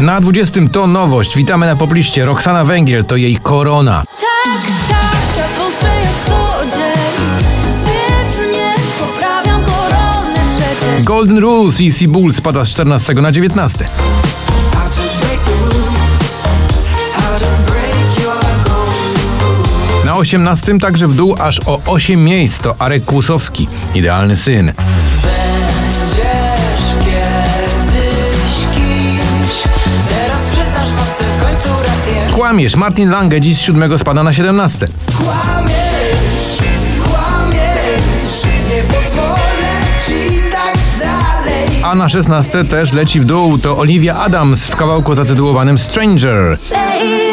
[0.00, 1.36] Na 20 to nowość.
[1.36, 2.24] Witamy na popliście.
[2.24, 4.04] Roxana Węgiel to jej korona.
[4.04, 6.94] Tak, tak, jak ostrze jak sodzień
[7.80, 13.84] Zwiewnie poprawiam koronę przecież Golden Rules i Bull spada z 14 na 19.
[13.84, 16.36] How to break the rules.
[17.14, 22.74] How to break your golden Na 18 także w dół aż o 8 miejsc to
[22.78, 23.68] Arek Kłusowski.
[23.94, 24.72] Idealny syn.
[32.40, 32.76] Kłamiesz.
[32.76, 34.88] Martin Lange dziś z 7 spada na 17.
[35.16, 36.58] Kłamiesz,
[37.04, 38.42] kłamiesz.
[38.70, 39.72] Nie pozwolę
[40.06, 41.68] ci tak dalej.
[41.84, 46.58] A na 16 też leci w dół to Olivia Adams w kawałku zatytułowanym Stranger.
[46.70, 47.30] Babe,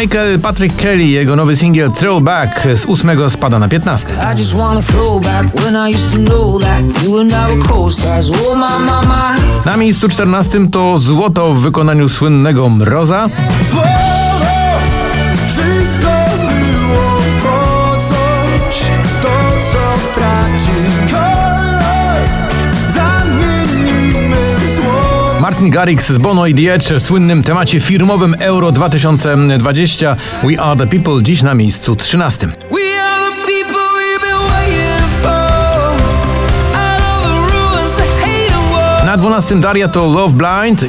[0.00, 4.32] Michael Patrick Kelly, jego nowy singiel Throwback z 8 spada na 15.
[4.32, 7.68] I just wanna throw back when I used to know that you and I were
[7.68, 8.30] co-stars.
[8.30, 9.66] Oh my, my, my.
[9.66, 13.28] Na miejscu 14 to Złoto w wykonaniu słynnego Mroza.
[25.56, 30.86] Martin Garrix z Bono i Edge w słynnym temacie firmowym Euro 2020 We Are The
[30.86, 32.46] People dziś na miejscu 13.
[32.46, 32.52] We
[33.02, 35.30] are the people we've been waiting for.
[36.74, 39.04] Out of the ruins of hate and war.
[39.06, 40.86] Na 12 Daria to Love blind.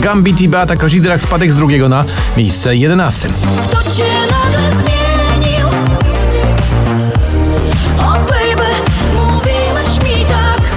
[0.00, 2.04] Gambit i Beata Kozidrak spadek z drugiego na
[2.36, 3.28] miejsce 11.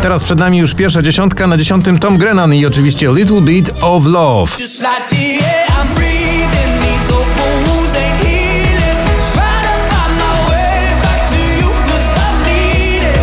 [0.01, 4.05] Teraz przed nami już pierwsza dziesiątka, na dziesiątym Tom Grennan i oczywiście Little Bit of
[4.05, 4.51] Love.
[4.59, 4.79] It.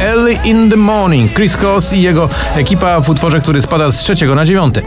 [0.00, 4.34] Early in the Morning, Chris Cross i jego ekipa w utworze, który spada z trzeciego
[4.34, 4.82] na dziewiąty.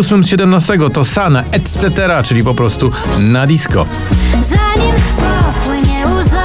[0.00, 1.90] 8 z 17 to Sana, etc.,
[2.24, 3.86] czyli po prostu na disco.
[4.40, 6.44] Zanim popłynie łza,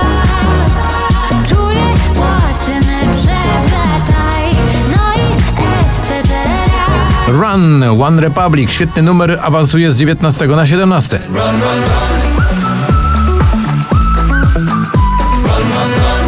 [4.92, 5.20] no i
[5.82, 6.34] etc.
[7.28, 11.20] Run, One Republic, świetny numer, awansuje z 19 na 17.
[11.28, 12.16] Run, run, run.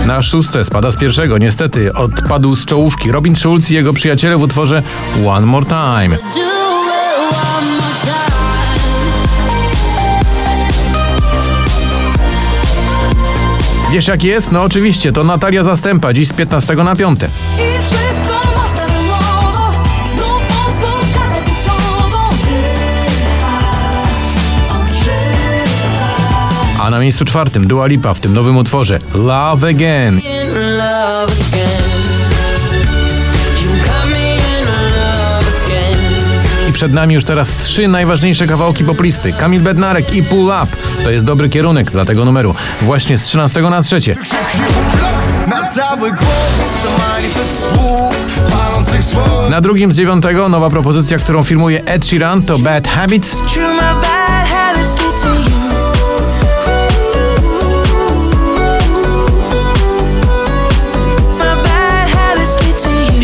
[0.07, 1.93] Na szóste spada z pierwszego, niestety.
[1.93, 4.83] Odpadł z czołówki Robin Schulz i jego przyjaciele w utworze
[5.25, 6.17] One More Time.
[13.91, 14.51] Wiesz jak jest?
[14.51, 17.19] No oczywiście, to Natalia Zastępa, dziś z 15 na 5.
[17.23, 17.27] I
[17.83, 19.17] wszystko można było
[20.15, 22.17] znów odzyskać ze sobą.
[22.29, 23.65] Odżywasz,
[24.81, 26.81] odżywasz.
[26.81, 30.21] A na miejscu czwartym Dua Lipa w tym nowym utworze Love Again.
[36.77, 39.33] Przed nami już teraz trzy najważniejsze kawałki poplisty.
[39.33, 40.67] Kamil Bednarek i Pull Up.
[41.03, 42.55] To jest dobry kierunek dla tego numeru.
[42.81, 44.15] Właśnie z 13 na trzecie.
[45.47, 48.15] Na cały głos to manifest słów,
[48.51, 49.49] palących słów.
[49.49, 53.35] Na drugim z dziewiątego nowa propozycja, którą firmuje Ed Sheeran to Bad Habits.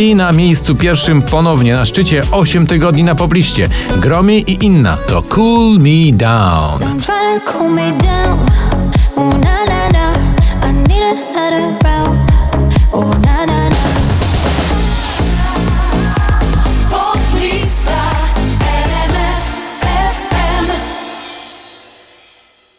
[0.04, 3.70] I na miejscu pierwszym ponownie na szczycie 8 tygodni na popliście.
[3.98, 4.98] Gromi i inna.
[5.08, 6.80] To cool me down